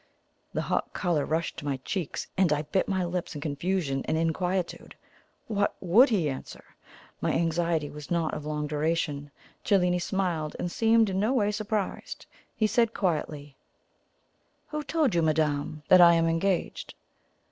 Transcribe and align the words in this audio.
The 0.51 0.63
hot 0.63 0.93
colour 0.93 1.25
rushed 1.27 1.57
to 1.57 1.65
my 1.65 1.77
cheeks, 1.85 2.25
and 2.35 2.51
I 2.51 2.63
bit 2.63 2.87
my 2.87 3.05
lips 3.05 3.35
in 3.35 3.41
confusion 3.41 4.01
and 4.07 4.17
inquietude. 4.17 4.95
What 5.45 5.75
WOULD 5.79 6.09
he 6.09 6.27
answer? 6.27 6.63
My 7.21 7.33
anxiety 7.33 7.87
was 7.91 8.09
not 8.09 8.33
of 8.33 8.43
long 8.43 8.65
duration. 8.65 9.29
Cellini 9.63 9.99
smiled, 9.99 10.55
and 10.57 10.71
seemed 10.71 11.11
in 11.11 11.19
no 11.19 11.33
way 11.35 11.51
surprised. 11.51 12.25
He 12.57 12.65
said 12.65 12.95
quietly: 12.95 13.55
"Who 14.69 14.81
told 14.81 15.13
you, 15.13 15.21
madame, 15.21 15.83
that 15.87 16.01
I 16.01 16.15
am 16.15 16.27
engaged?" 16.27 16.95